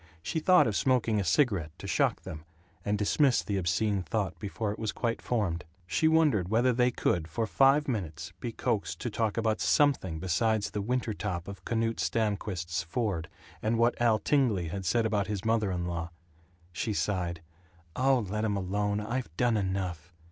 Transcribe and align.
She 0.23 0.39
thought 0.39 0.65
of 0.65 0.75
smoking 0.75 1.19
a 1.19 1.23
cigarette, 1.23 1.77
to 1.77 1.85
shock 1.85 2.23
them, 2.23 2.43
and 2.83 2.97
dismissed 2.97 3.45
the 3.45 3.57
obscene 3.57 4.01
thought 4.01 4.39
before 4.39 4.71
it 4.71 4.79
was 4.79 4.91
quite 4.91 5.21
formed. 5.21 5.63
She 5.85 6.07
wondered 6.07 6.49
whether 6.49 6.73
they 6.73 6.89
could 6.89 7.27
for 7.27 7.45
five 7.45 7.87
minutes 7.87 8.33
be 8.39 8.51
coaxed 8.51 8.99
to 9.01 9.11
talk 9.11 9.37
about 9.37 9.61
something 9.61 10.19
besides 10.19 10.71
the 10.71 10.81
winter 10.81 11.13
top 11.13 11.47
of 11.47 11.63
Knute 11.65 11.99
Stamquist's 11.99 12.81
Ford, 12.81 13.29
and 13.61 13.77
what 13.77 13.93
Al 14.01 14.17
Tingley 14.17 14.69
had 14.69 14.85
said 14.87 15.05
about 15.05 15.27
his 15.27 15.45
mother 15.45 15.69
in 15.69 15.85
law. 15.85 16.09
She 16.71 16.93
sighed, 16.93 17.43
"Oh, 17.95 18.25
let 18.27 18.43
'em 18.43 18.57
alone. 18.57 19.01
I've 19.01 19.29
done 19.37 19.55
enough." 19.55 20.11